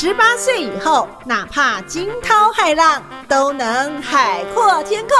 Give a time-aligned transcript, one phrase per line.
[0.00, 5.18] 十八岁以后，哪怕惊涛骇浪，都能海阔天空。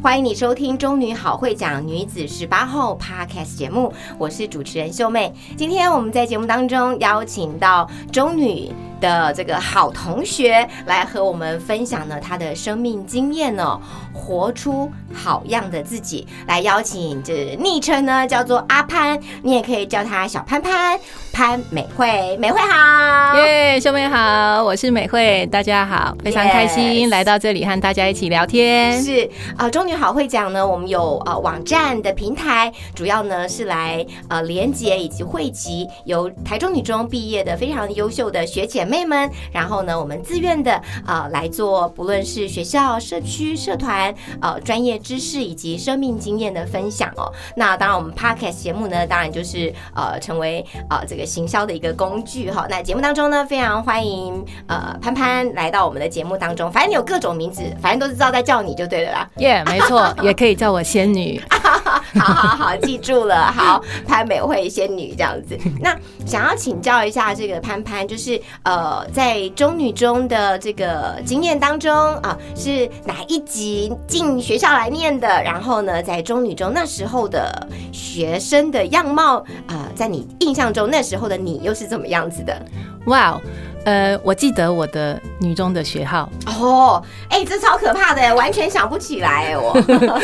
[0.00, 5.34] 欢迎你收听《中女好会讲女子十八后》Podcast 节目，我是主持人秀妹。
[5.56, 8.72] 今天我们在节目当中邀请到中女
[9.02, 13.78] 的这个好同学来和我们分享了他的生命经验呢，
[14.12, 16.26] 活出好样的自己。
[16.46, 20.98] 来邀请这昵称呢叫做阿潘，你也可以叫她小潘潘
[21.32, 23.36] 潘美惠，美惠好。
[23.38, 29.02] 耶，秀妹好，我是美惠，大家好，非常开心 Yes 来到这里和大家一起聊天。
[29.02, 44.01] 是呃，中女好会讲呢，我们有呃网站的平台，主要呢是来呃连接以及汇集由台中女中毕业的非常优秀的学姐妹们，然后呢，我们自愿的呃来做，不论是学校、社区、社团
[44.40, 47.30] 呃专业知识以及生命经验的分享哦。
[47.56, 52.66] 那当然，我们 podcast 节目呢，当然就是呃成为呃这个行销的一个工具哈。
[52.70, 59.28] 那节目当中呢，非常欢迎呃潘潘来到我们的节目当中，反正你有各种名字，反正都是知道在叫你就对了啦。
[59.36, 61.40] 耶，没错， 也可以叫我仙女。
[62.20, 63.50] 好好好，记住了。
[63.52, 65.58] 好，潘美惠仙女这样子。
[65.80, 65.96] 那
[66.26, 75.26] 想要请教一下这个潘潘，就是呃，在中女中的这个经验当中啊，是哪一集进学校来念的？
[75.42, 82.60] 然后呢，在中女中那时候的学生的样貌啊、在你印象中那时候的你又是怎么样子的？
[83.06, 83.40] 哇哦，
[83.84, 86.28] 呃，我记得我的女中的学号。
[86.46, 89.72] 哦，哎、这超可怕的，完全想不起来哎，我。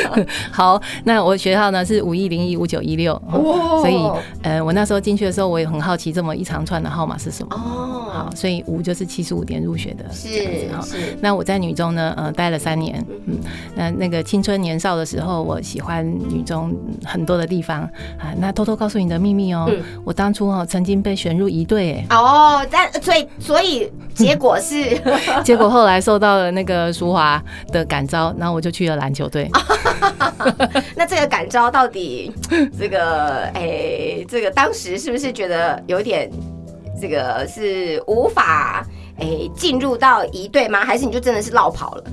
[0.52, 3.96] 好，那我学号呢是五一零一五九一六，哦所以
[4.42, 7.54] 呃，我那时候进去的时候，我也很好奇这么一长串的号码是什么。
[7.54, 10.28] 哦好，，所以五就是七十五点入学的，是。
[10.82, 13.38] 是，那我在女中呢，呃，待了三年，嗯，
[13.74, 17.82] 那那个青春年少的时候，我喜欢女中很多的地方
[18.18, 18.32] 啊。
[18.38, 25.00] 那偷偷告诉你的秘密哦，嗯我当初哦曾经被选入一队，哎，哦，但所以所以结果是，
[25.42, 27.42] 结果后来受到了那个淑华
[27.72, 29.50] 的感召，然后我就去了篮球队。
[30.94, 32.30] 那这个感召到底
[32.78, 36.30] 这个哎，这个当时是不是觉得有点
[37.00, 38.86] 这个是无法
[39.18, 40.84] 哎进入到一队吗？
[40.84, 42.04] 还是你就真的是落跑了？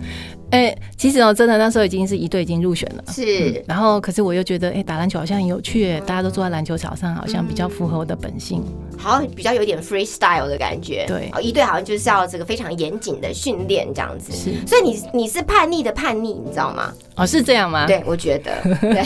[0.52, 3.04] 哎、其实哦，真的那时候已经是一队已经入选了。
[3.12, 8.64] 是然后，可是我又觉得，哎、打篮球好像很有趣，哎，大家都坐在篮球场上，好像比较符合我的本性。
[8.98, 11.06] 好像比较有点 freestyle 的感觉。
[11.08, 14.32] 对哦，一队好像就是要这个非常严谨的训练这样子。
[14.32, 16.92] 是所以你你是叛逆的叛逆，你知道吗？
[17.16, 17.86] 哦，是这样吗？
[17.86, 18.52] 对，我觉得
[18.82, 19.06] 对。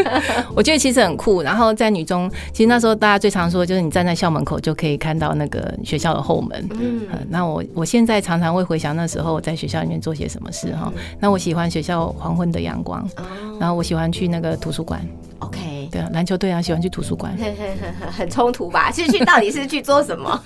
[0.54, 1.42] 我觉得其实很酷。
[1.42, 6.68] 然后在女中，其实那时候大家最常说，就是你站在校门口就可以看到那个学校的后门。
[6.72, 10.92] 嗯嗯，那我我现在常常会回想那时候我在学校里面做些什么事哈。
[11.18, 13.24] 那我喜欢学校黄昏的阳光，哦
[13.60, 15.00] 然后我喜欢去那个图书馆
[15.38, 15.79] ，，OK。
[15.90, 17.36] 对啊，篮球队啊，喜欢去图书馆。
[18.10, 18.90] 很冲突吧？
[18.92, 20.42] 是去到底是去做什么？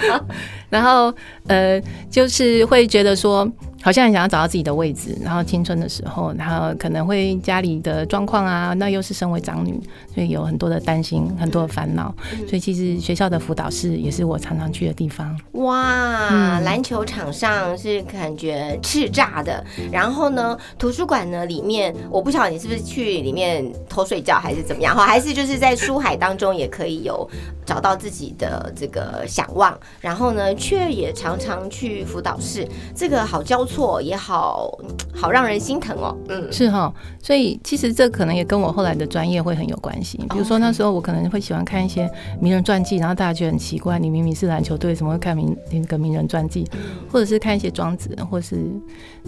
[0.70, 1.12] 然后
[1.48, 3.48] 呃，就是会觉得说，
[3.84, 5.14] 好像很想要找到自己的位置。
[5.22, 9.78] 然后青春的时候，然后可能会家里的状况啊，那又是身为长女，
[10.14, 12.14] 所以有很多的担心，很多的烦恼。
[12.48, 15.38] 所以其实学校的辅导室也是我常常去的地方。
[15.52, 19.62] 哇，嗯篮球场上是感觉叱咤的，
[19.92, 27.28] 然后呢，图书馆呢里面，我不晓得你是不是去里面偷睡觉还是怎么样哈，还是就是在书海当中也可以有
[27.66, 34.70] 找到自己的这个想望，然后呢，却也常常去辅导室，这个好交错也好
[35.14, 36.92] 好让人心疼哦，嗯，是哈，
[37.22, 40.18] 所以其实这可能也跟我后来的专业会很有关系。
[40.30, 42.10] 比如说那时候我可能会喜欢看一些
[42.40, 46.66] 名人传记，然后大家觉得很奇怪，你明明是篮球队，怎么会看名那个名人传记？
[47.10, 48.64] 或者是看一些庄子，或是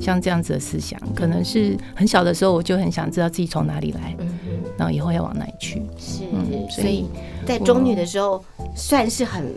[0.01, 4.39] 像这样子的思想，可能是很小的时候我就很想知道自己从哪里来，嗯，
[4.77, 5.83] 然后以后要往哪里去。
[5.99, 7.07] 是，嗯所以
[7.47, 8.43] 在中女的时候，
[8.75, 9.55] 算是很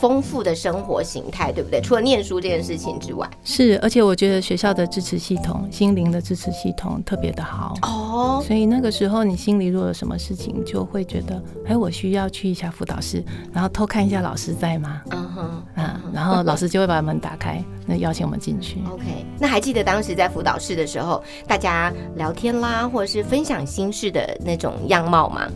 [0.00, 1.80] 丰富的生活形态，对不对？
[1.80, 7.74] 除了念书这件事情之外，是，而且我觉觉得学校的支持系统、心灵的支持系统特别的好。
[7.82, 15.02] 哦，所以那个时候，你心里如果有什么事情，就会觉得，哎，我需要去一下辅导室，然后偷看一下老师在吗？
[15.10, 15.42] 嗯哼
[15.74, 18.78] 啊，然后老师就会把门打开，那邀请我们进去。
[18.88, 19.26] ，OK。
[19.36, 25.50] 那还记得当时在辅导室的时候，大家聊天啦，或者是分享心事的那种样貌吗？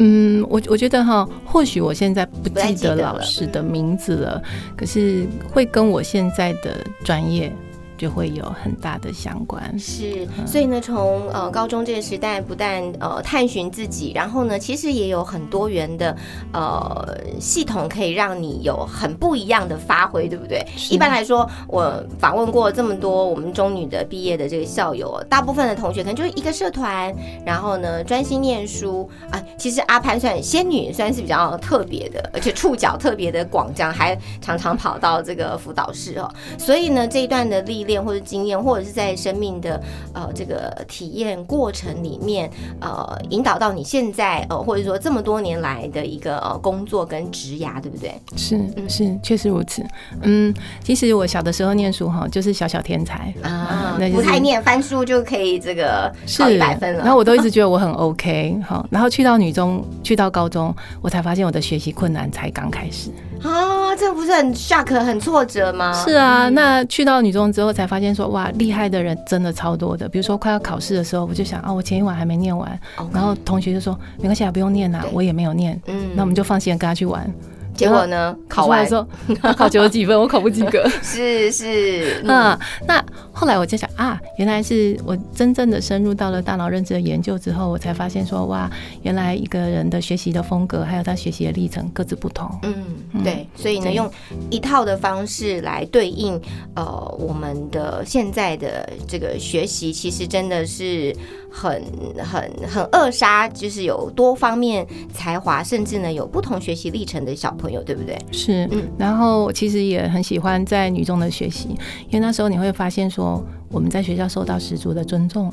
[0.00, 4.42] 嗯，我我觉得哈，或许我现在不记得老师的名字了，
[4.76, 7.50] 可是会跟我现在的专业
[7.98, 9.78] 就会有很大的相关。
[9.78, 16.16] 是，所以呢，从呃高中这个时代，不但呃探寻自己，然后呢，其实也有很多元的
[16.52, 20.64] 呃系统可以让你有很不一样的发挥，对不对？
[20.90, 27.12] 一般来说，我访问过这么多我们中女的毕业的这个校友，大部分的同学可能就是一个社团，
[27.44, 29.42] 然后呢专心念书啊。
[29.58, 36.32] 其实阿潘算仙女，算是比较特别的，而且触角特别的广，这样还常常跑到这个辅导室哦。
[36.56, 39.82] 所以呢，这一段的历练或者经验，或者是在生命的
[40.12, 42.48] 呃这个体验过程里面，
[42.80, 48.14] 呃，引导到你现在呃，或者说这么多年来的一个呃工作跟职涯，对不对？
[48.36, 49.82] 是是，确实如此。
[50.22, 50.54] 嗯，
[50.84, 57.00] 其实我小的时候念书哈，就是小小天才啊，那就是不太念翻书就可以这个是考一百分了。
[57.00, 63.10] 然后我都一直觉得我很 OK 好，然后去到女中，去到高中，我才发现我的学习困难才刚开始。
[63.42, 65.92] 啊，这不是很 shock 很挫折吗？
[66.04, 70.08] 是啊，那去到女中之后才发现说，哇，厉害的人真的超多的。
[70.08, 72.78] 比如说快要考试的时候，我就想啊，我前一晚还没念完
[73.12, 77.28] 然后同学就说没关系啊，不用念啦对，我也没有念，嗯那我们就放心跟他去玩。
[77.78, 80.86] 结果呢，考完出来的时候， 他考九十几分，我考不及格。
[81.00, 82.58] 是 是，嗯 嗯，
[82.88, 88.68] 那后来我就想啊，原来是我真正的深入到了大脑认知的研究之后，我才发现说，哇，
[89.02, 92.50] 原来一个人的学习的风格，还有他学习的历程各自不同。
[92.64, 94.10] 嗯，对，所以呢，用
[94.50, 96.40] 一套的方式来对应
[96.74, 96.84] 呃
[97.16, 101.14] 我们的现在的这个学习，其实真的是
[101.50, 101.82] 很
[102.18, 108.18] 很很扼杀，就是有多方面才华，甚至呢有不同学习历程的小朋友，对不对？
[108.32, 111.68] 是，嗯然后我其实也很喜欢在女中的学习，
[112.08, 115.52] 因为那时候你会发现说，我们在学校受到十足的尊重，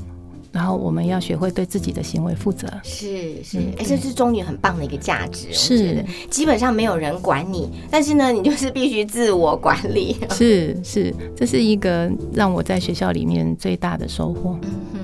[0.51, 2.67] 然后我们要学会对自己的行为负责。
[2.83, 10.17] 是是嗯，哎、这是中女很棒的一个价值，是基本上没有人管你，但是呢，你就是必须自我管理。
[10.31, 14.57] 是是，这是一个让我在学校里面最大的收获。
[14.63, 14.99] 嗯哼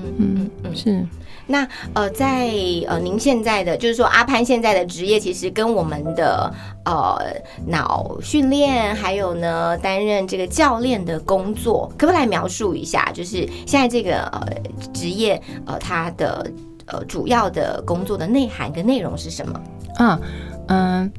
[0.72, 1.06] 嗯，是。
[1.44, 2.48] 那呃，在
[2.86, 6.54] 呃您现在的就是说阿潘现在的职业，其实跟我们的
[6.84, 7.18] 呃
[7.66, 13.10] 脑训练，还有呢担任这个教练的工作，可不可以来描述一下？
[13.12, 14.46] 就是现在这个呃
[14.94, 16.48] 职业呃它的
[16.86, 19.60] 呃主要的工作的内涵跟内容是什么？
[19.96, 20.20] 啊，
[20.68, 21.12] 嗯，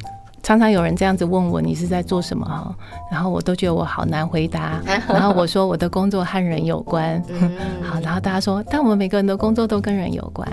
[0.43, 2.45] 常常有人这样子问我你是在做什么？
[2.45, 2.75] 哈，
[3.09, 7.23] 然后我都觉得我好难回答，然后我说我的工作和人有关。
[7.29, 7.51] 嗯。
[7.81, 10.45] 好，然后大家说，但我们每个人的工作都跟人有关，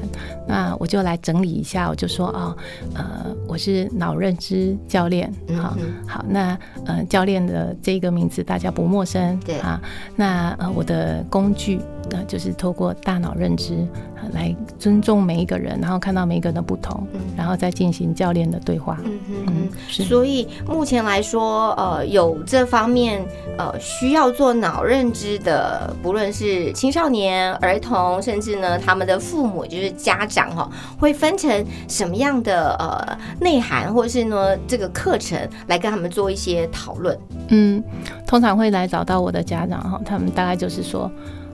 [0.47, 2.57] 那我就来整理一下，我就说哦，
[2.95, 5.29] 呃，我是脑认知教练，
[5.61, 5.93] 好、嗯。
[6.07, 6.57] 好，那
[6.87, 9.59] 呃，教练的这个名字大家不陌生，对。
[9.59, 9.81] 啊，
[10.15, 13.75] 那呃，我的工具呃，就是透过大脑认知、
[14.15, 20.05] 呃来尊重每一个人，然后看到每一个人的不同，嗯然后再进行教练的对话，嗯哼嗯。，是。
[20.05, 23.25] 所以目前来说，呃，有这方面
[23.59, 37.19] 呃需要做脑认知的，不论是青少年、儿童，甚至呢他们的父母，就是家长哈、会分成什么样的呃内涵，或者是呢这个课程来跟他们做一些讨论。
[37.49, 37.83] 嗯，
[38.27, 41.11] 通常会来找到我的家长哈，他们大概就是说，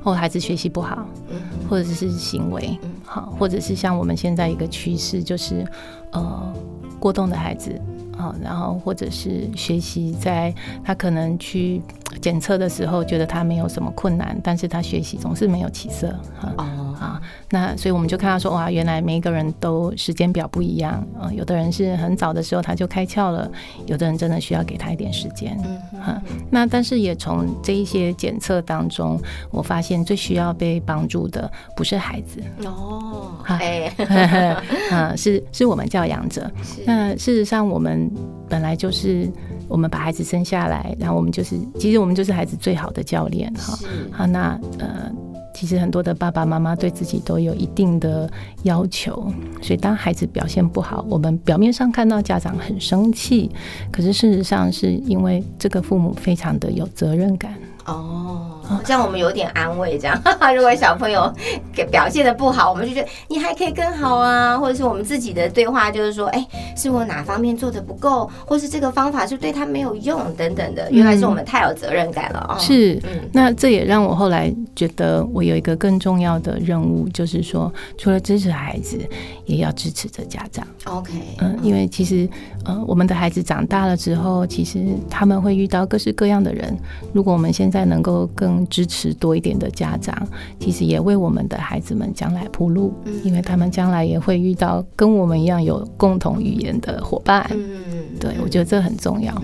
[0.06, 1.37] 哦，孩子学习不好，嗯
[1.69, 5.66] 或者是行为嗯好，或者是像我们现在一个趋势就是，
[6.12, 6.52] 呃，
[6.99, 7.78] 过动的孩子。
[8.16, 10.50] 啊，然后或者是学习，在
[10.83, 11.83] 他可能去
[12.20, 16.08] 检测的时候，觉得他没有什么困难，但是他学习总是没有起色
[16.38, 16.52] 哈。
[16.56, 17.20] 哦，啊，
[17.50, 23.50] 那所以我们就看到说，哇，原来每一个人都时间表不一样啊、有的人是很早的时候他就开窍了，
[23.86, 25.56] 有的人真的需要给他一点时间。
[25.64, 29.20] 嗯哈、那但是也从这一些检测当中，
[29.50, 33.92] 我发现最需要被帮助的不是孩子，哦，啊哎，
[34.90, 36.50] 啊，是是我们教养者。
[36.84, 38.10] 那事实上，我们
[38.48, 39.30] 本来就是
[39.68, 43.76] 我们把孩子生下来，然后我们就是，其实我们就是孩子最好的教练哈。
[43.76, 45.11] 是好，那呃，
[45.54, 48.30] 其实很多的爸爸妈妈对自己都有一定的
[48.62, 49.32] 要求，
[49.62, 53.50] 所以当孩子表现不好，我们表面上看到家长很生气，
[53.90, 57.54] 可是事实上是因为这个父母非常的有责任感。
[57.87, 59.99] 哦，这样我们有点安慰。
[59.99, 60.20] 这样，
[60.54, 61.32] 如果小朋友
[61.73, 66.46] 给表现的不好，我们就觉得你还可以更好啊，或者是我们自己的对话就是说，哎，
[66.76, 70.90] 是我哪方面做的不够，或是这个方法是对他没有用等等的。
[70.90, 72.58] 原来是我们太有责任感了哦。
[72.58, 73.00] 是，
[73.32, 78.99] 那这也让我后来觉得我有一个更重要的任务，就是说，除了支持孩子，
[79.44, 80.66] 也要支持着家长。
[80.85, 82.28] OK，嗯，因为其实
[82.64, 86.76] 呃，我们的孩子长大了之后，其实他们会遇到各式各样的人。
[87.12, 90.16] 如果我们现在能够更支持多一点的家长，
[90.60, 92.94] 其实也为我们的孩子们将来铺路，
[93.25, 97.44] 因为他们将来也会遇到跟我们一样有共同语言的伙伴。
[97.50, 99.34] 嗯，对，我觉得这很重要。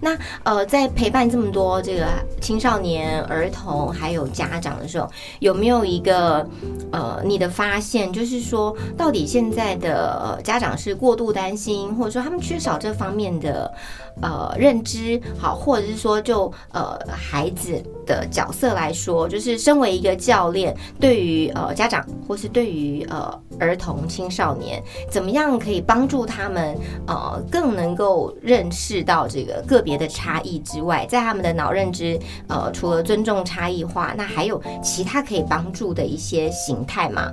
[0.00, 2.06] 那呃，在陪伴这么多这个
[2.40, 5.08] 青少年、儿童还有家长的时候，
[5.38, 6.46] 有没有一个
[6.92, 13.72] 呃你的发现，就是说到底现在的家长是过度担心，或者说他们缺少这方面的
[14.20, 29.62] 呃认知，好，或者是说就呃孩子的角色来说，就是身为一个教练，对于呃家长或是对于呃儿童青少年，怎么样可以帮助他们呃更能够认识到这个。
[29.70, 37.30] 个别的差异之外，在他们的脑认知，呃，除了尊重差异化，那还有其他可以帮助的一些形态吗？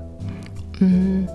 [0.80, 1.28] 嗯，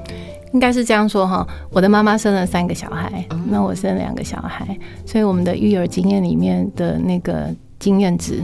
[0.52, 1.44] 应该是这样说哈。
[1.72, 8.40] 我的妈妈生了三个小孩，那我生两个小孩，所以我们的育儿经验里面的那个经验值。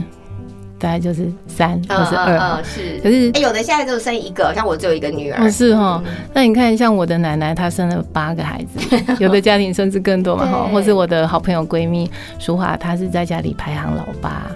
[0.79, 2.99] 大概就是三或是二，是。
[3.03, 5.49] 可是有的现在就生一个，像我只有一个女儿。
[5.51, 6.01] 是哈，
[6.33, 8.79] 那你看，像我的奶奶，她生了八个孩子，
[9.19, 10.69] 有的家庭甚至更多嘛哈。
[10.71, 12.09] 或是我的好朋友闺蜜
[12.39, 14.49] 淑华，她是在家里排行老八。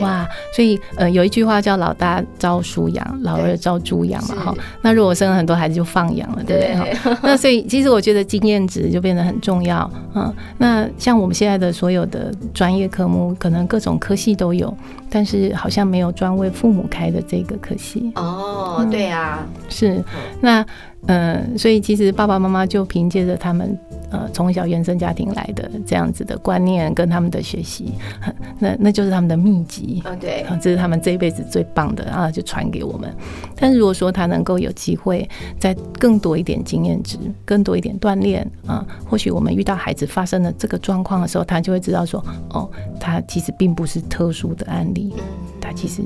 [0.00, 4.54] 哇，所以呃，有一句话叫“老大招书养，老二招猪养”嘛哈。
[4.82, 7.18] 那如果生了很多孩子，就放养了，对不对哈？
[7.22, 9.90] 那所以其实我觉得经验值就变得很重要。
[10.14, 14.76] 嗯，那像我们现在的所有的专业科目，可能各种科系都有。
[15.10, 18.86] 但是好像没有专为父母开的这个，可惜哦。
[18.90, 20.02] 对啊，是。
[20.40, 20.64] 那
[21.06, 23.78] 嗯，所以其实爸爸妈妈就凭借着他们
[24.10, 27.92] 呃从小原生家庭来的这样子的观念跟他们的学习，
[28.58, 30.02] 那那就是他们的秘籍。
[30.04, 33.14] 嗯，对，这是他们这一辈子最棒的啊，就传给我们。
[33.56, 45.14] 但是如果说他能够有机会再更多一点经验值，更多一点锻炼啊，或许我们遇到孩子发生了这个状况的时候，他就会知道说，哦，他其实并不是特殊的案例。
[45.16, 45.24] 嗯，
[45.60, 46.02] 他其实，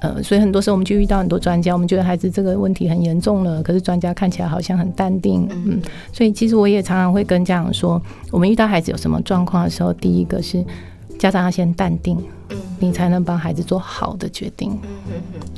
[0.00, 5.80] 呃，所以很多时候我们就遇到很多专家，我们觉得孩子这个问题很严重了，可是专家看起来好像很淡定，嗯，
[6.12, 10.64] 所以其实我也常常会跟家长说，我们遇到孩子有什么状况的时候，第一个是
[11.20, 12.18] 家长要先淡定。
[12.80, 14.76] 你才能帮孩子做好的决定。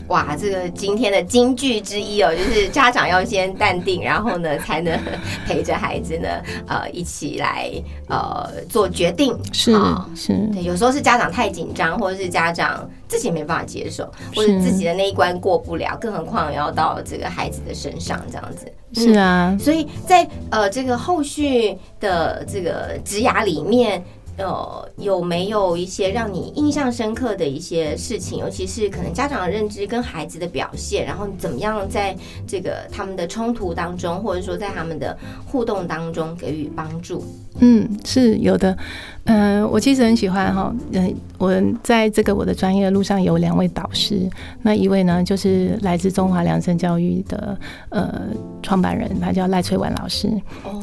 [0.08, 4.98] 哇，这个今天的金句之一哦， 就是家长要先淡定，然后呢，才能
[5.46, 6.28] 陪着孩子呢，
[6.66, 7.70] 呃，一起来
[8.08, 9.38] 呃做决定。
[9.52, 9.72] 是
[10.16, 14.04] 是，对，有时候是家长太紧张，或者是家长自己没办法接受，
[14.34, 18.66] 或者自己的那一关过不了，更何况要到这个孩子的身上这样子。
[18.94, 24.04] 是啊，所以在呃这个后续的这个职涯里面。
[24.38, 28.38] 呃，有没有一些让你印象深刻的一些事情？
[28.38, 37.24] 尤其是可能家长的认知跟孩子的表现，然后怎么样在这个他们的冲突当中，或者说在他们的互动当中给予帮助？
[37.60, 38.76] 嗯，是有的。
[39.24, 40.74] 嗯，我其实很喜欢哈。
[40.90, 44.28] 嗯，我在这个我的专业路上有两位导师。
[44.62, 47.56] 那一位呢，就是来自中华良生教育的
[47.90, 48.20] 呃
[48.64, 50.28] 创办人，他叫赖翠婉老师。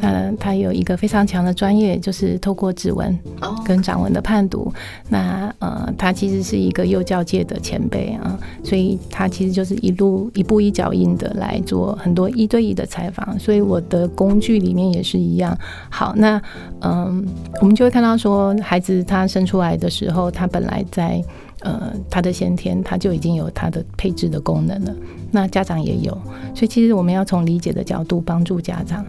[0.01, 3.19] 嗯，他有一个非常强的专业，就是透过指纹
[3.65, 4.72] 跟掌纹的判读。
[5.10, 13.38] 那呃，他其实是一个幼教界的前辈啊，所以他其实就是一路一步一脚印的来做很多一对一的采访。
[13.38, 15.58] 所以我的工具里面也是一样。
[15.89, 16.41] 好，那
[16.79, 17.27] 嗯，
[17.60, 18.28] 我们就会看到说。
[18.29, 21.21] 说孩子他生出来的时候，他本来在
[21.62, 24.95] 呃他的先天他就已经有他的配置的功能了，
[25.31, 26.12] 那家长也有，
[26.55, 29.05] 所以其实我们要从理解的角度帮助家长。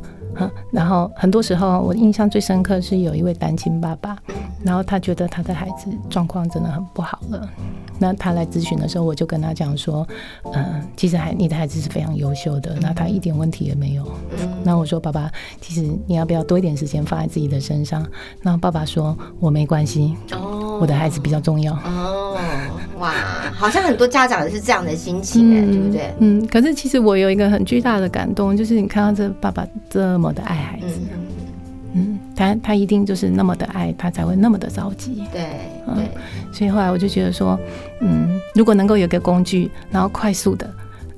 [0.72, 4.16] 然后很多时候，我印象最深刻是有一位单亲爸爸，
[4.62, 7.48] 然后他觉得他的孩子状况真的很不好了。
[8.02, 10.08] 那他来咨询的时候，我就跟他讲说，
[10.54, 14.10] 嗯，其实孩你的孩子是非常优秀的，那他一点问题也没有。
[14.64, 18.06] 那我说爸爸，其实你要不要多一点时间放在自己的身上？
[18.40, 20.16] 那爸爸说我没关系，
[20.80, 21.74] 我的孩子比较重要。
[21.74, 22.38] 哦，
[22.98, 23.12] 哇，
[23.52, 26.14] 好像很多家长也是这样的心情哎，对不对？
[26.20, 31.00] 嗯，可是其实我有一个很巨大的感动，就是你看到这爸爸这么的爱孩子，
[31.94, 35.24] 嗯，他他一定就是那么的爱，他才会那么的着急。
[35.32, 35.48] 对，
[35.96, 36.08] 对，
[36.52, 37.58] 所以后来我就觉得说，
[38.00, 40.70] 嗯，如果能够有个工具，然后快速的。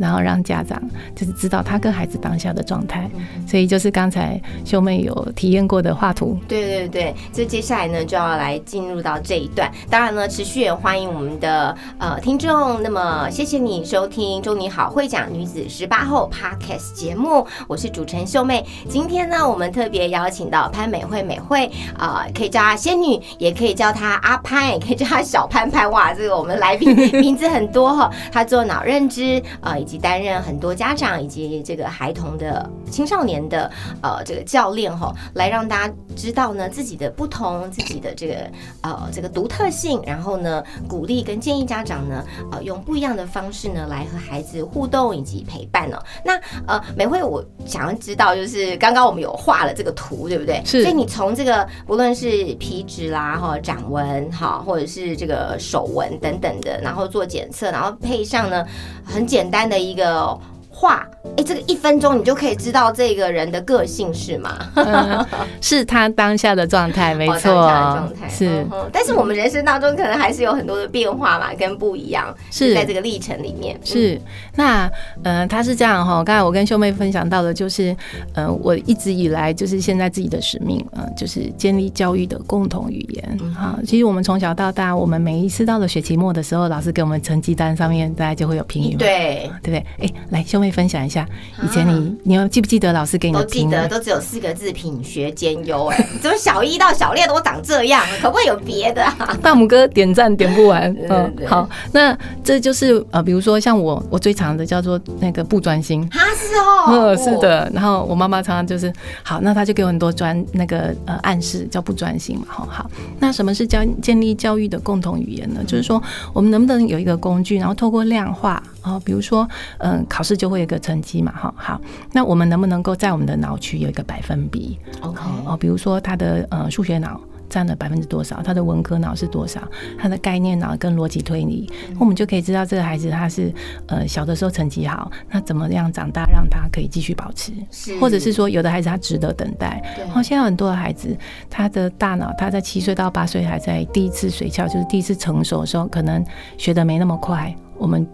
[0.02, 0.82] 然后让家长
[1.14, 3.08] 就是知道他跟孩子当下的状态。
[3.46, 9.70] 所以就是刚才秀妹有体验过的画图，对对对，这接下来呢就要来进入到这一段。
[9.88, 12.82] 当然呢，持续也欢迎我们的呃听众。
[12.82, 18.66] 那么谢谢你收听《祝你好会讲女子十八后》Podcast 节目，我是主持人秀妹。
[18.88, 25.88] 今天呢，我们特别邀请到潘美惠，美惠啊、可以叫她仙女，也可以叫她阿潘，也可以叫她小潘潘。
[25.90, 28.10] 哇，这个我们来宾 名字很多哈。
[28.32, 33.70] 她做脑认知呃，以及担任很多家长以及这个孩童的青少年的
[34.02, 38.34] 呃这个教练哈，来让大家知道呢自己的不同，自己的这个
[38.82, 45.98] 呃这个独特性，然后呢鼓励跟建议家长呢呃用不一样的方式呢来和孩子互动以及陪伴哦。
[46.24, 50.62] 那呃美惠，我想要知道就是刚刚我们有画了这个图，对不对？
[50.64, 58.64] 是所以你从这个不论是皮质啦哈掌纹哈，或者是这个手纹等等的，然后做检测，然后配上呢
[59.04, 60.38] 很简单的一个。
[60.82, 64.58] 画，哎，这个一分钟你就可以知道这个人的个性是吗？
[64.74, 65.24] 嗯
[65.62, 73.78] 是他当下的状态，没哦错当下的状态是嗯但是我们人生当中可能还是有很多的变化嘛，跟不一样，是在这个历程里面。
[73.84, 74.20] 是，
[74.56, 74.90] 那
[75.22, 76.24] 呃，他是这样哈。
[76.24, 77.96] 刚才我跟秀妹分享到的，就是
[78.34, 83.78] 呃，我一直以来就是现在自己的使命，呃，就是建立教育的共同语言啊。
[83.86, 89.86] 其实我们从小到大，我们每一次到了学期末的时候，老师给我们成绩单上面，大家就会有评语，对，对不对？
[90.00, 91.26] 哎，来，秀妹分享一下，
[91.62, 93.46] 以前你你有记不记得老师给你都的？
[93.46, 95.86] 记得，都只有四个字：品学兼优。
[95.86, 98.02] 哎， 怎么小一到小六都长这样？
[98.20, 99.36] 可不可以有别的啊？
[99.42, 107.70] 大拇哥点赞点不完， 嗯，好，那这就是呃，比如说像我，我最常的叫做那个不专心，哈，是哦，嗯，是的。
[107.74, 112.46] 然后我妈妈常常就是好，那她就给我很多专那个呃暗示，叫不专心嘛。
[112.48, 115.60] 好好，那什么是教建立教育的共同语言呢？
[115.66, 116.02] 就是说，
[116.32, 119.48] 我们能不能有一个工具，然后透过量化啊、比如说
[119.78, 121.32] 嗯、考试就会有一个成绩嘛。
[121.32, 121.80] 哈好，
[122.12, 129.60] 那我们能不能够在我们的脑区有一个百分比？OK，哦，比如说他的呃数学脑占了百分之多少，他的文科脑是多少，
[129.98, 133.52] 他的概念脑跟逻辑推理，我们就可以知道这个孩子他是
[133.86, 139.82] 呃小的时候成绩好，那怎么样长大让他可以继续保持，是或者是说有的孩子他值得等待。
[139.94, 141.16] 对哦，现在很多的孩子
[141.50, 146.24] 他的大脑他在七岁到八岁还在第一次髓鞘，就是第一次成熟的时候，可能
[146.56, 148.06] 学的没那么快，我们。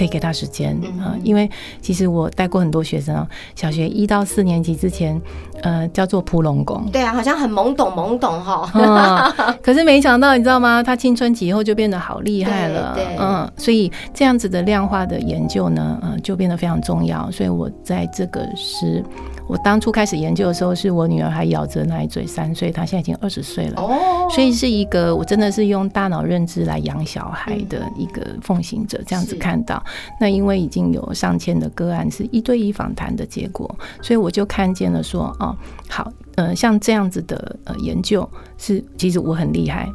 [0.00, 1.48] 可以给他时间啊、呃因为
[1.82, 5.20] 其实我带过很多学生啊，小学一到四年级之前，
[5.62, 8.66] 呃，叫做扑龙宫，对啊，好像很懵懂懵懂哈。
[8.72, 10.82] 嗯，可是没想到，你知道吗？
[10.82, 17.30] 他青春期以后就变得好厉害了，对对嗯，所以这样子的量化的研究呢，呃，就变得非常重要。
[17.30, 19.04] 所以我在这个是，
[19.50, 23.82] 我当初开始研究的时候，是我女儿还咬着奶嘴，三岁，她现在已经二十岁了。
[23.82, 29.82] 哦，所以是一个我真的是用大脑认知来养小孩的一个奉行者，这样子看到。
[30.20, 33.68] 那因为已经有上千的个案是一对一访谈的结果，
[34.00, 35.56] 所以我就看见了说，哦，
[35.88, 39.88] 好，呃，像这样子的呃研究是，其实我很厉害。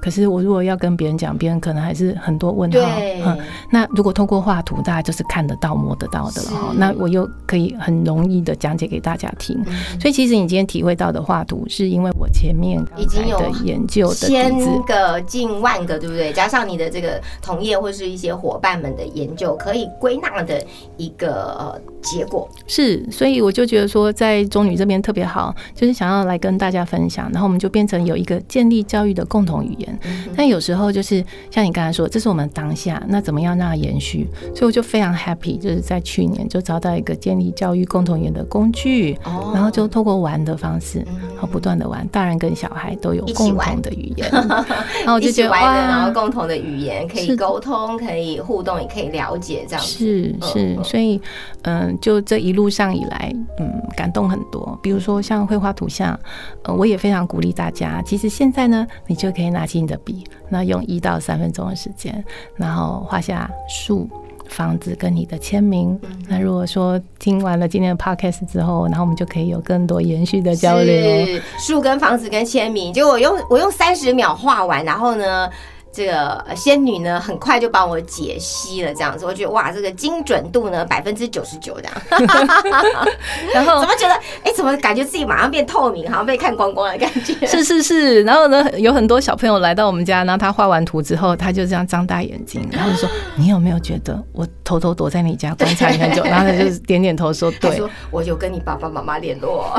[0.00, 2.78] 可是我如果要跟别人讲，别人可能还是很多问号。
[2.78, 3.38] 对，嗯，
[3.70, 6.74] 那如果透过画图，大家就是看得到、摸得到的了哈。
[6.76, 9.56] 那我又可以很容易的讲解给大家听。
[9.66, 14.50] 嗯所以其实你今天体会到的画图，是因为我前面已经有的研究的千。
[14.86, 16.32] 个、近万个，对不对？
[16.32, 20.58] 加上你的这个同业或是一些伙伴们的研究，可以归纳的
[20.96, 22.48] 一个呃结果。
[22.66, 29.98] 是，所以我就觉得说，在中女这边特别好，就是想要来跟大家分享，然后我们就变成有一个建立教育的共同语言。
[30.34, 34.26] 但有时候就是像你刚才说，这是我们当下，那怎么样让它延续？
[34.54, 40.98] 所以我就非常 happy，就是在去年就找到一个建立教育共同语言的工具，哦然后就透过玩的方式，
[41.34, 46.10] 然后不断的玩，大人跟小孩都有共同的语言， 然后我就觉得然后。
[46.20, 51.20] 共同的语言可以沟通，可以互动，也可以了解，这样是是，嗯所以
[51.62, 54.78] 嗯，就这一路上以来，嗯，感动很多。
[54.82, 56.18] 比如说像绘画图像，
[56.64, 58.02] 呃，我也非常鼓励大家。
[58.02, 62.22] 其实现在呢，你就可以拿起你的笔，那用一到三分钟的时间，
[62.56, 64.08] 然后画下树。
[64.50, 71.26] 房子跟你的签名，嗯那如果说听完了今天的 podcast 之后，然后我们就可以有更多延续的交流。
[71.58, 75.48] 树跟房子跟签名，就我用我用三十秒画完，然后呢。
[75.92, 81.92] 这个呃仙女呢，很快就帮我解析了，这样子，我觉得哇，这个精准度呢，百分之九十九这样。
[83.52, 87.34] 然后 怎么觉得，哎，怎么感觉自己马上变透明，好像被看光光的感觉？
[87.46, 97.76] 是是是，然后呢，有很多小朋友来到我们家，然后他画完图之后，他就这样张大眼睛，然后就说：“你有没有觉得我偷偷躲在你家观察你很久？”然后他就点点头说：“对。
[97.76, 99.76] 说我有跟你爸爸妈妈联络，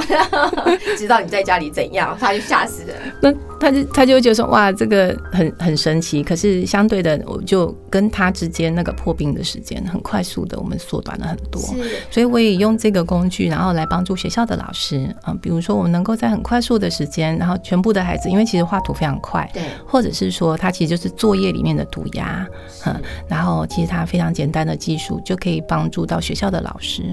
[0.98, 2.94] 知道你在家里怎样，他就吓死了。
[3.22, 11.62] 那他就他就会觉得说：“哇，这个很很神是相对的，我就跟他之间那个破冰的时间很快速的，我们缩短了很多。
[12.10, 22.48] 所以我也用这个工具，然后来帮助学校的老师啊、比如说我们能够在很快速的时间，然后全部的孩子，因为其实画图非常快，对，或者是说他其实就是作业里面的涂鸦，
[22.86, 27.04] 嗯，然后其实他非常简单的技术就可以帮助到学校的老师，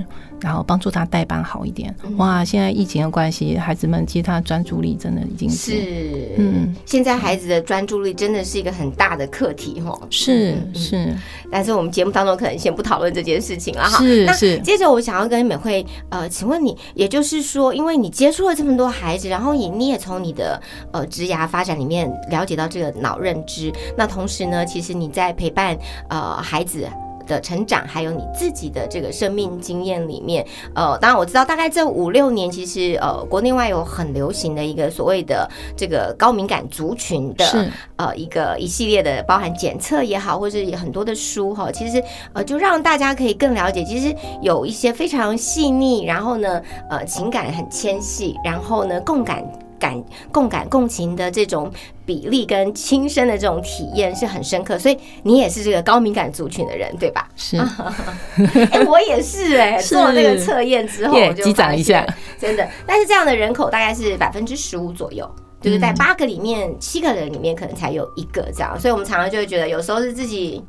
[0.41, 1.95] 然后帮助他代班好一点。
[2.17, 9.99] 哇，现在疫情的关系，孩子们其实他的专注力真的已经是是，嗯，现在孩子的专注力真的是一个很大的课题哈。
[10.11, 11.15] 是是
[11.51, 13.99] 但是我们节目当中可能先不讨论这件事情了哈。
[14.01, 20.61] 那是是接着我想要跟美惠呃，请问你，也就是说，因为你接触了这么多孩子，然后也你也从你的
[20.93, 25.77] 呃职涯发展里面了解到这个脑认知，那同时呢，其实你在陪伴
[26.09, 26.87] 呃孩子。
[27.29, 49.45] 的成长，还有你自己的这个生命经验里面，呃，当然我知道，大概这五六年，其实呃，国内外有很流行的一个所谓的这个高敏感族群的呃一个一系列的，包含检测也好，或是很多的书哈，其实呃就让大家可以更了解，其实有一些非常细腻，然后呢呃情感很纤细，然后呢共感。
[49.79, 51.71] 感共感共情的这种
[52.05, 57.29] 比例跟亲身的这种体验是很深刻，所以你也是这个高敏感族群的人，对吧？
[57.37, 57.57] 是，
[58.71, 62.07] 哎、我也是哎、是做了那个测验之后，耶我就击掌一下，
[62.39, 62.69] 真的。
[62.87, 65.29] 但是这样的人口大概是百分之十五左右。
[65.61, 70.63] 就是在八个里面，七个人里面可能才有一个这样，所以我们常常就会觉得，有时候是自己，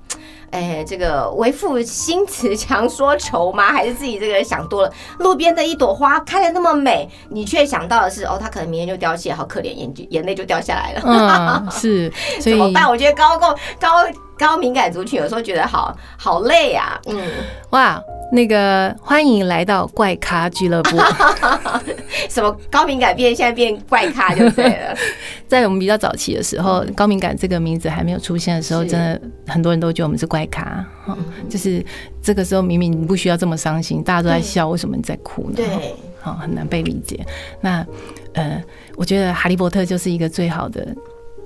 [0.51, 3.71] 哎，这个为赋新词强说愁吗？
[3.71, 4.93] 还是自己这个想多了？
[5.19, 11.01] 路边的一朵花开的那么美，你却想到的是，哦，它可能明天就凋谢，好可怜，眼眼泪就掉下来了。
[11.05, 12.89] 嗯，是， 所以怎么办？
[12.89, 14.05] 我觉得高高高
[14.39, 16.97] 高敏感族群有时候觉得好好累啊。
[17.07, 17.19] 嗯，
[17.71, 20.97] 哇，那个欢迎来到怪咖俱乐部。
[22.29, 24.95] 什么高敏感变现在变怪咖就对了。
[25.45, 31.17] 在我们比较早期的时候，高敏感这个名字还没有出现的时候，真的很多人都觉得我们是怪咖，哈、
[31.49, 31.83] 就是
[32.21, 35.55] 这个时候明明你不需要这么伤心，大家都在笑，为什么你在哭呢？
[35.57, 35.67] 对，
[36.21, 37.25] 好、很难被理解。
[37.59, 37.85] 那
[38.33, 38.63] 呃，
[38.95, 40.87] 我觉得哈利波特就是一个最好的。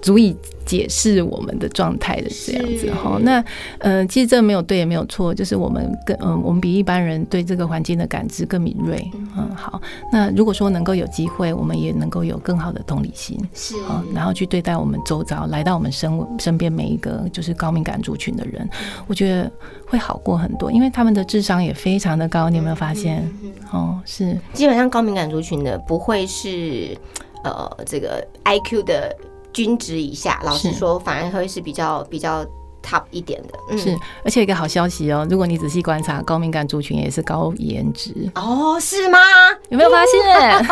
[0.04, 0.36] 足以
[0.66, 3.44] 解释我们的状态的这样子哈，那
[3.80, 9.02] 呃，其实这没有对也没有错，就是我们更嗯、我们比一般人对这个环境的感知更敏锐，
[9.38, 13.76] 嗯，好，那如果说能够有机会，我们也能够有更好的同理心，是。
[13.90, 18.70] 嗯，然后去对待我们周遭来到我们身身边每一个就是高敏感族群的人，
[19.08, 19.50] 我觉得
[19.88, 23.26] 会好过很多，因为他们的智商也非常的高，你有没有发现？
[23.72, 24.38] 哦，是。
[24.52, 26.98] 基本上高敏感族群的不会是
[27.46, 29.16] 呃这个 IQ 的
[29.54, 32.44] 均值以下，老实是说，反而会是比较比较
[32.82, 33.54] top 一点的。
[33.70, 39.20] 嗯是，而且有一个好消息哦，如果你仔细观察，高敏感族群也是高颜值，哦，是吗？
[39.70, 40.68] 有没有发现？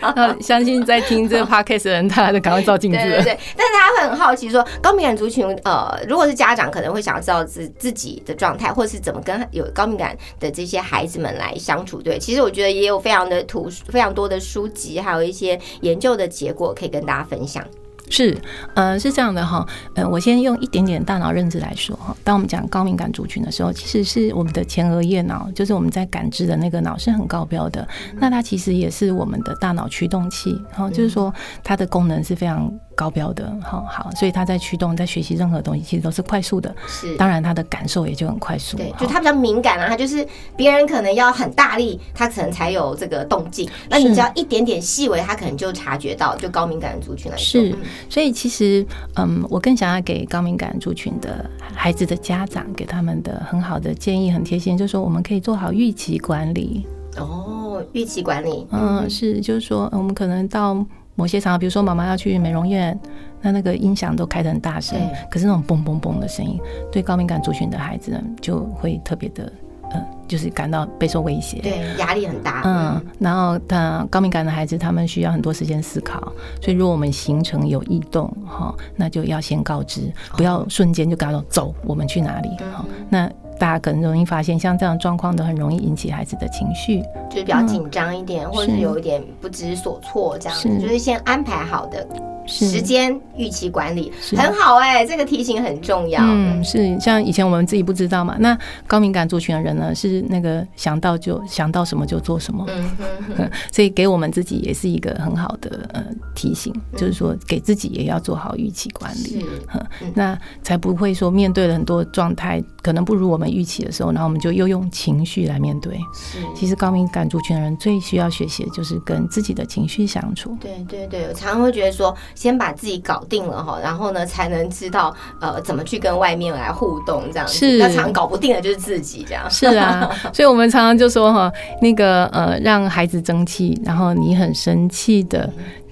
[0.16, 3.04] 那相信在听这个 podcast 的人，大家都赶快照镜子了。
[3.04, 12.00] 对对对，但是大家会很好奇说，高敏感族群，呃，如果是家长，可能会想要知道自自己的状态，或是怎么跟有高敏感的这些孩子们来相处。
[12.00, 17.62] 对，其实我觉得也有非常的图，非常多的书籍，还有一些研究的结果可以跟大家分享。
[18.10, 18.36] 是，
[18.74, 22.14] 呃，是这样的哈，呃，我先用一点点大脑认知来说哈。
[22.22, 27.86] 当我们讲高敏感族群的时候，其实是我们的前额叶脑，就是我们在感知的那个脑是很高标的。
[28.16, 32.70] 那它其实也是我们的大脑驱动器，然后，就是说它的功能是非常
[33.00, 36.74] 高标的，好好，所以他在驱动，在学习任何东西，其实都是快速的。
[36.86, 38.76] 是，当然，他的感受也就很快速。
[38.76, 43.66] 对，就他比较敏感啊，他就是别人可能要很大力，他可能才有这个动静。
[43.88, 46.36] 那你只要一点点细微，他可能就察觉到。
[46.40, 48.86] 就高敏感的族群来说，是嗯所以其实，
[49.16, 56.86] 嗯，我更想要给高敏感族群的孩子的家长，给他们的很好的建议，很贴心，就是说我们可以做好预期管理。
[57.18, 60.74] 哦，预期管理，嗯，是，就是说呃我们可能到
[61.14, 62.98] 某些场合，比如说妈妈要去美容院，
[63.42, 66.58] 那那个音响都开得很大声对，可是那种嘣嘣嘣的声音，
[66.90, 69.52] 对高敏感族群的孩子呢，就会特别的，
[69.90, 71.60] 呃，就是感到备受威胁。
[71.60, 72.62] 对，压力很大。
[72.64, 96.20] 嗯，然后他高敏感的孩子，他们需要很多时间思考，所以如果我们行程有异动，哈，那就要先告知，不要瞬间就跟他说走，我们去哪里，哈，那大家可能容易发现，像这样状况都很容易引起孩子的情绪，就是比较紧张一点，或者是是有一点不知所措这样子，是就是先安排好的是时间预期管理，很好哎、这个提醒很重要。
[96.22, 109.46] 嗯，是像以前我们自己不知道嘛，那高敏感族群的人呢，是那个想到就想到什么就做什么，嗯哼哼， 所以给我们自己也是一个很好的呃提醒，就是说给自己也要做好预期管理。
[110.14, 115.94] 那才不会说面对了很多状态可能不如我们预期的时候，然后我们就又用情绪来面对。
[116.14, 116.38] 是。
[116.54, 120.56] 其实高敏感族群的人最需要学习的就是跟自己的情绪相处。
[120.60, 127.54] 对对对，我常常会觉得说，先把自己搞定了哈，然后呢才能知道呃怎么去跟外面来互动这样子。
[127.54, 129.48] 是那常搞不定的就是自己这样。
[129.50, 135.48] 是啊， 所以我们常常就说哈，那个呃，让孩子争气，然后你很生气的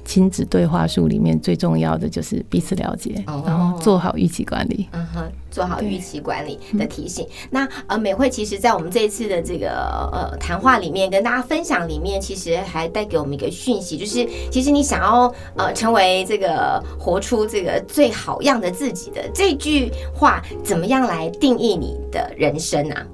[0.08, 4.88] 亲子对话术里面最重要的就是彼此了解，哦然后做好预期管理。
[4.92, 7.28] 嗯哼，做好预期管理的提醒。
[7.50, 9.68] 那呃，美惠其实在我们这一次的这个
[10.10, 23.06] 呃谈话里面，跟大家分享里面，其实还带给我们一个讯息，就是其实你想要呃成为这个活出这个最好样的自己的这句话，怎么样来定义你的人生啊？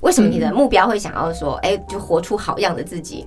[0.00, 3.24] 为什么你的目标会想要说，哎、就活出好样的自己？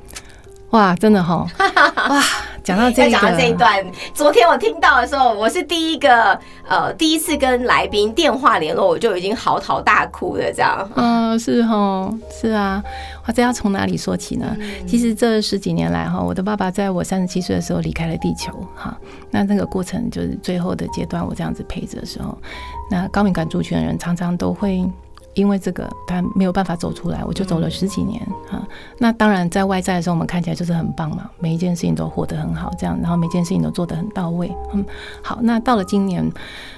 [0.73, 1.45] 哇，真的哈，
[2.09, 2.23] 哇，
[2.63, 10.89] 讲到这个，讲到这一段，昨天我听到的时候，我是第一个呃第一次跟来宾电话联络，我就已经嚎啕大哭了，这样。
[10.95, 12.83] 嗯，是哈，是啊，
[13.27, 14.57] 哇，这要从哪里说起呢？
[14.87, 18.97] 其实这十几年来哈，我的爸爸在我三十七岁的时候离开了地球哈，
[19.29, 22.35] 那那个过程就是最后的阶段，我这样子陪着的时候，
[22.89, 24.83] 那高敏感族群的人常常都会。
[25.33, 28.67] 因为这个，他没有办法走出来，我就走了十几年啊。
[28.97, 34.53] 那当然，在外在的时候，我们看起来就是很棒嘛，每一件事情都活得很好，这样，然后每件事情都做得很到位。
[34.73, 34.85] 嗯，
[35.21, 36.29] 好，那到了今年，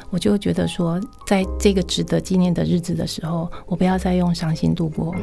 [0.09, 5.13] 我就觉得说，在这个值得纪念的日子的时候，我不要再用伤心度过。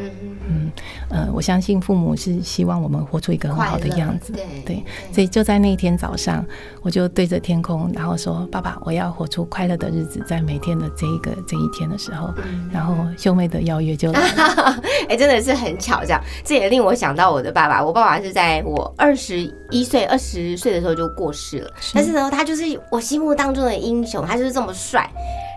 [0.48, 0.70] 嗯
[1.08, 4.32] 呃，我相信父母是希望我们活出一个很好的样子。
[4.32, 6.44] 对对，所以就在那一天早上，
[6.82, 12.32] 我就对着天空，然后说：“爸爸，我要活出快乐的日子，在每天的这一个这一天的时候。”
[12.72, 14.82] 然后秀妹的邀约就来了。
[15.08, 17.84] 哎、真的是很巧，这样，这也令我想到我的爸爸。
[17.84, 25.08] 我爸爸是在我二十一岁、二十岁的时候就过世了，但是呢，他就是我心目当中的英雄，他就是这么帅，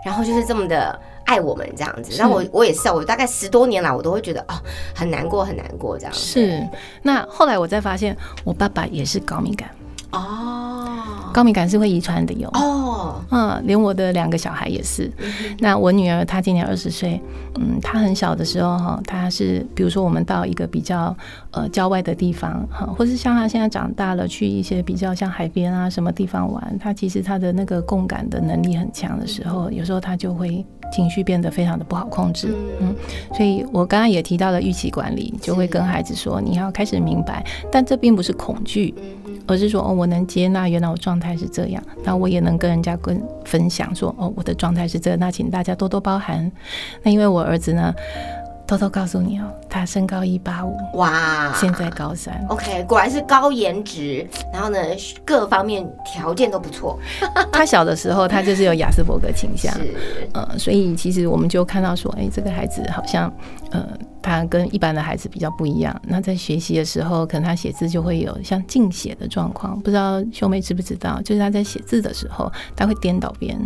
[0.06, 1.00] 然后就是这么的。
[1.26, 4.54] 爱我们这样子，然后我我也是啊，我大概十多年来，我都会觉得哦，
[4.94, 6.20] 很难过，很难过这样子。
[6.20, 6.70] 是，
[7.02, 9.68] 那后来我才发现，我爸爸也是高敏感，
[10.16, 10.52] 哦
[11.34, 12.50] 高敏感是会遗传的哟。
[12.54, 15.12] 哦，嗯，连我的两个小孩也是。
[15.60, 17.22] 那我女儿她今年二十岁，
[17.60, 21.14] 嗯，她很小的时候哈，她是比如说我们到一个比较
[21.52, 32.56] 呃郊外的地方哈，或是像她现在长大了，去一些比较像海边啊什么地方玩，她其实她的那个共感的能力很强的时候，有时候她就会情绪变得非常的不好控制。
[32.80, 32.96] 嗯，
[33.34, 38.96] 所以我刚刚也提到了预期管理，就会跟孩子说你要开始明白，但这并不是恐惧。
[39.48, 46.52] 而是说哦，我能接纳原来我状态是这样，那我也能跟人家跟分享说哦，我的状态是这，那请大家多多包涵。
[47.04, 47.94] 那因为我儿子呢，
[48.68, 54.80] 偷偷告诉你哦，他身高一八五，哇，现在高三，OK，果然是高颜值，然后呢，
[55.24, 57.00] 各方面条件都不错，
[57.54, 59.94] 他小的时候他就是有亚斯伯格倾向，是。
[60.34, 63.32] 呃，所以其实我们就看到说，哎，这个孩子好像，
[63.70, 63.88] 呃，
[64.22, 65.96] 他跟一般的孩子比较不一样。
[66.08, 71.22] 那在学习的时候，可能他写字就会有像静写的状况，不知道秀妹知不知道？
[71.22, 73.60] 就是他在写字的时候，他会颠倒边，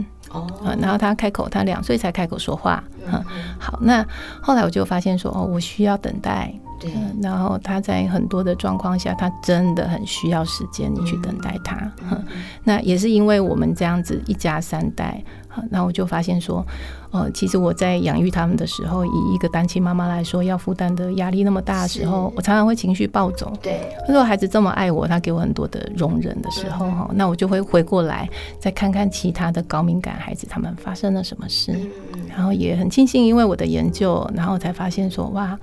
[0.80, 3.24] 然后他开口，他两岁才开口说话，嗯，
[3.60, 4.06] 好，那
[4.42, 6.54] 后来我就发现说，哦，我需要等待。
[6.80, 11.76] 对，嗯，然后他在很多的状况下，他真的很需要时间，你去等待他。
[12.10, 12.24] 嗯，
[12.64, 16.64] 那也是因为我们这样子一家三代，好那我就发现说，
[17.10, 23.52] 呃，其实我在养育他们的时候，以一个单亲妈妈来说，要负担的压力那么大的时候，我常常会情绪暴走。
[23.60, 31.76] 对，如果孩子这么爱我，他给我很多的容忍的时候，哈、那我就会回过来再看看其他的高敏感孩子他们发生了什么事，
[32.30, 35.60] 然后也很庆幸，因为我的研究，然后才发现说，哇，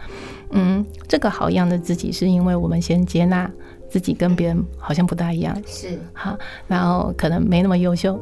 [0.50, 3.48] 嗯，这个好样的自己，是因为我们先接纳
[3.88, 5.96] 自己跟别人好像不大一样，是。
[6.12, 8.20] 好，然后可能没那么优秀，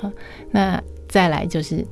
[0.00, 0.10] 好，
[0.50, 1.84] 那再来就是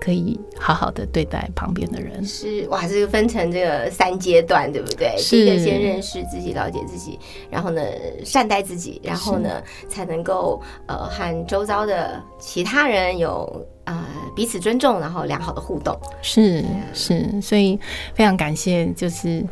[0.00, 5.14] 可以好好的对待旁边的人，是，哇，这个分成这个三阶段，对不对？
[5.16, 5.36] 是。
[5.36, 7.18] 第一个先认识自己，了解自己，
[7.50, 7.82] 然后呢
[8.24, 15.98] 善待自己，然后呢才能够呃和周遭的其他人有呃彼此尊重，然后良好的互动。
[16.22, 17.80] 是是，所以
[18.14, 19.42] 非常感谢，就是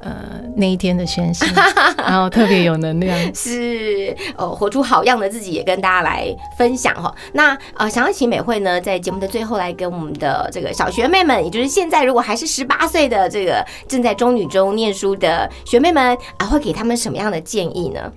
[0.00, 1.46] 呃那一天的宣誓，
[1.96, 3.18] 然后特别有能量。
[3.34, 6.26] 是，呃，活出好样的自己，也跟大家来
[6.58, 7.14] 分享哈。
[7.32, 18.12] 那呃，想要请美惠呢，在节目的最后来跟我们的这个小学妹们，也就是现在如果还是十八岁的这个正在中女中念书的学妹们啊，会给他们什么样的建议呢？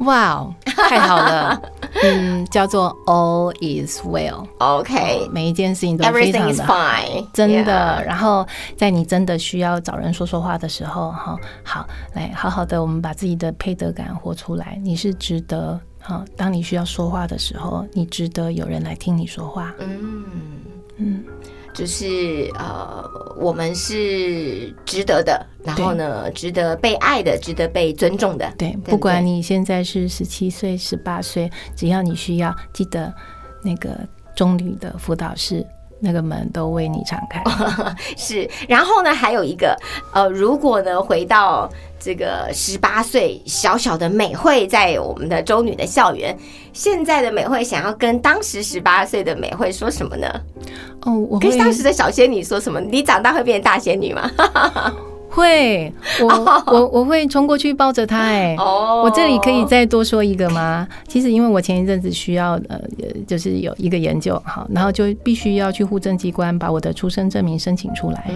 [0.00, 1.62] 哇哦，太好了，
[2.02, 6.74] 嗯，叫做 All is well，OK，每一件事情都非常的好。
[6.74, 14.80] fine，真的然后在你真的需要找人说说话的时候，哈，好，来好好的，我们把自己的配得感活出来。
[14.82, 19.74] 你是值得，哈，当你需要说话的时候，你值得有人来听你说话。
[19.80, 20.24] 嗯
[20.96, 21.24] 嗯，
[21.80, 23.02] 就是呃，
[23.36, 28.52] 我们是值得的，然后呢，值得被爱的，值得被尊重的。
[28.58, 33.10] 对，不不管你现在是十七岁、十八岁，只要你需要，记得
[33.62, 33.98] 那个
[34.36, 35.66] 中旅的辅导室
[36.00, 37.42] 那个门都为你敞开。
[38.16, 39.76] 是，然后呢，还有一个，
[40.12, 46.36] 呃，如果呢回到这个十八岁小小的美惠，在我们的周女的校园，
[46.72, 50.26] 现在的美惠想要跟当时十八岁的美惠说什么呢？
[51.02, 52.80] 哦，我跟当时的小仙女说什么？
[52.80, 54.30] 你长大会变成大仙女吗？
[55.30, 60.86] 会，我 我我会冲过去抱着他、哎、哦我这里可以再多说一个吗？
[61.06, 68.30] 其实因为我前一阵子需要呃，呃就是有一个研究，好，然后就必须要去户政机关把我的出生证明申请出来，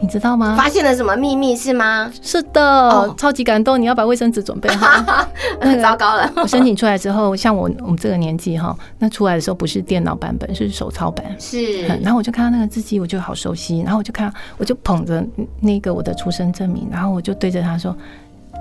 [0.00, 0.56] 你知道吗？
[0.56, 2.10] 发现了什么秘密是吗？
[2.22, 4.86] 是的，哦超级感动，你要把卫生纸准备好。
[5.60, 11.24] 那个糟糕了，我申请出来之后，像我我们这个年纪哈，那出来的时候不是电脑版本，是手抄版。
[11.38, 13.80] 是嗯然后我就看到那个字迹，我就好熟悉。
[13.80, 15.24] 然后我就看，我就捧着
[15.60, 17.94] 那个我的出生证明，然后我就对着他说：“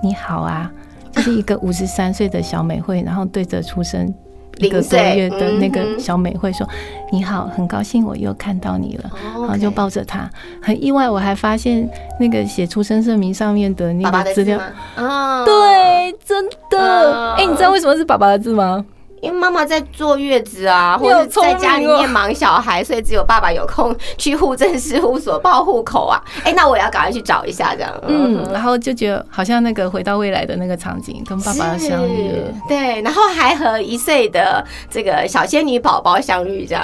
[0.02, 0.72] 你好啊！”
[1.14, 4.12] 就是一个五十三岁的小美惠，然后对着出生
[4.58, 6.68] 一个多月的那个小美惠说
[7.12, 10.30] ：“你好，很高兴我又看到你了。”然后就抱着他，
[10.62, 11.88] 很意外，我还发现
[12.20, 14.60] 那个写出生证明上面的那个资料？
[14.96, 16.80] 啊，，对，真的。
[16.80, 18.84] 嗯哎、你知道为什么是爸爸的字吗？
[19.26, 26.22] 因为妈妈在坐月子啊，或者在家里哦面忙小孩，所以只有爸爸有空去户政事务所报户口啊。
[26.46, 27.92] 哎，那我也要赶快去找一下，这样。
[28.08, 32.54] 嗯，然后就觉得好像那个回到未来的那个场景，跟爸爸相遇了。
[32.68, 36.84] 对，然后还和一岁的这个小仙女宝宝相遇，这样。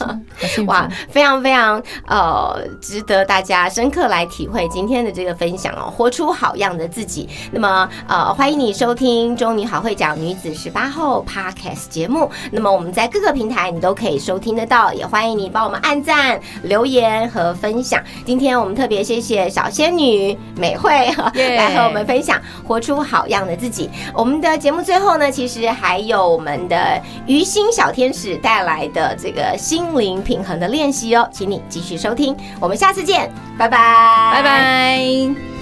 [0.66, 7.26] 哇，非常非常呃，值得大家深刻来体会今天的这个分享哦，活出好样的自己。
[7.50, 12.30] 那么呃，欢迎你收听《中女好会讲女子十八后》Podcast 节目。
[12.50, 18.02] 那么我们在各个平台你都可以收听得到，也欢迎你帮我们按赞、留言和分享。
[18.24, 20.90] 今天我们特别谢谢小仙女美惠
[21.34, 23.88] 来和我们分享活出好样的自己。
[24.14, 34.42] 我们的节目最后呢，其实还有我们的于心小天使带来的这个心灵平衡的练习哦，请你继续收听，我们下次见，拜拜，拜。
[34.42, 35.59] 拜。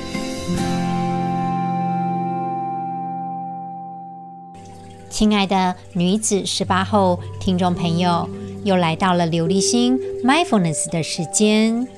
[5.10, 8.28] 亲爱的女子十八后听众朋友，
[8.62, 11.88] 又来到了琉璃心 mindfulness 的时间。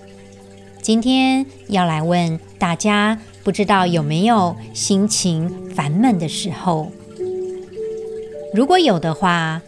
[0.81, 6.91] 今天要来问大家，不知道有没有心情烦闷的时候？
[8.55, 9.61] 如果有的话，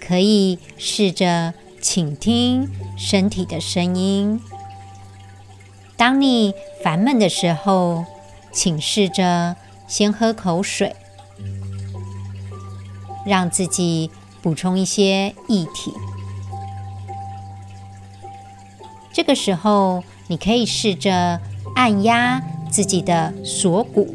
[0.00, 4.40] 可以试着倾听身体的声音。
[5.96, 6.52] 当你
[6.82, 8.04] 烦闷的时候，
[8.50, 9.54] 请试着
[9.86, 10.96] 先喝口水。
[13.24, 14.10] 让自己
[14.42, 15.92] 补充一些液体。
[19.12, 21.40] 这个时候，你可以试着
[21.74, 24.14] 按压自己的锁骨。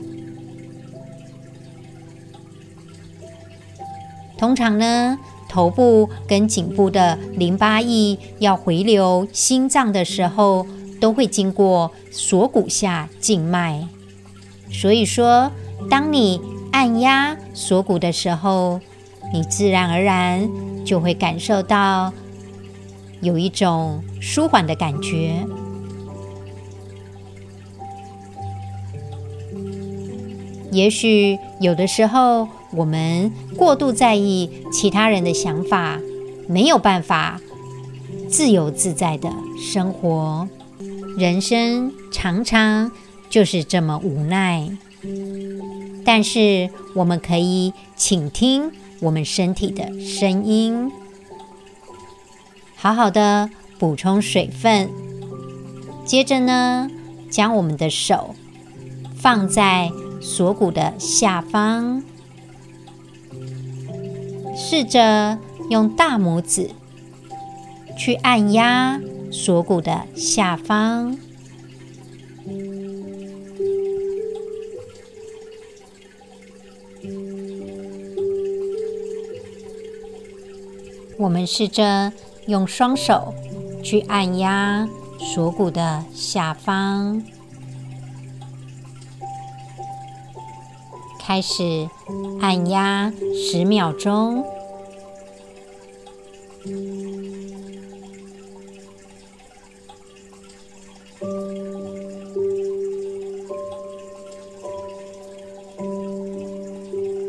[4.37, 5.17] 通常呢，
[5.47, 10.65] 头部跟颈部的淋巴液要回流心脏的时候，
[10.99, 13.87] 都会经过锁骨下静脉。
[14.71, 15.51] 所以说，
[15.89, 16.41] 当你
[16.71, 18.79] 按压锁骨的时候，
[19.33, 20.49] 你自然而然
[20.85, 22.13] 就会感受到
[23.21, 25.45] 有一种舒缓的感觉。
[30.71, 35.99] 也许有的时候，我们过度在意其他人的想法，
[36.47, 37.41] 没有办法
[38.29, 40.47] 自由自在的生活。
[41.17, 42.91] 人生常常
[43.29, 44.69] 就是这么无奈，
[46.05, 50.91] 但是我们可以倾听我们身体的声音，
[52.75, 54.89] 好好的补充水分。
[56.05, 56.89] 接着呢，
[57.29, 58.35] 将我们的手
[59.15, 62.03] 放在锁骨的下方，
[64.55, 65.37] 试着
[65.69, 66.71] 用大拇指
[67.97, 68.99] 去按压
[69.31, 71.17] 锁骨的下方。
[81.19, 82.13] 我们试着
[82.45, 83.33] 用双手
[83.83, 84.87] 去按压
[85.19, 87.23] 锁骨的下方，
[91.19, 91.89] 开始
[92.39, 94.45] 按压十秒钟。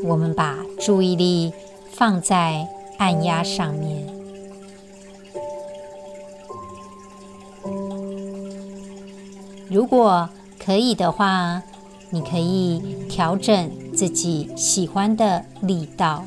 [0.04, 1.52] 我们把注意力
[1.90, 2.66] 放在
[2.98, 4.06] 按压上面。
[9.70, 11.62] 如果可以的话，
[12.10, 16.24] 你可以调整自己喜欢的力道。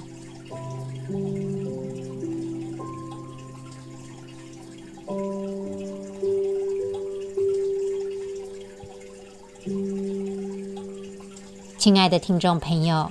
[11.77, 13.09] 亲爱的听众朋友，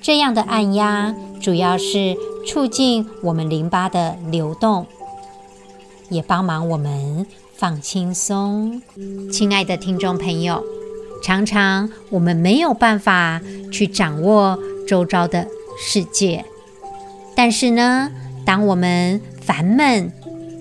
[0.00, 2.16] 这样的按压主要是
[2.46, 4.86] 促进我们淋巴的流动，
[6.08, 8.82] 也帮忙我们放轻松。
[9.30, 10.62] 亲爱的听众朋友，
[11.22, 13.40] 常常我们没有办法
[13.70, 15.46] 去掌握周遭的
[15.78, 16.44] 世界，
[17.34, 18.10] 但是呢，
[18.44, 20.12] 当我们烦闷、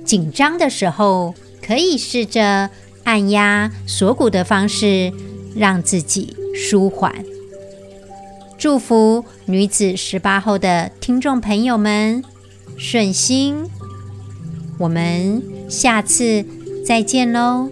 [0.05, 1.33] 紧张的时候，
[1.65, 2.69] 可以试着
[3.03, 5.11] 按压锁骨的方式，
[5.55, 7.13] 让自己舒缓。
[8.61, 12.23] 祝福女子十八后的听众朋友们
[12.77, 13.65] 顺心，
[14.77, 16.45] 我们下次
[16.85, 17.71] 再见喽。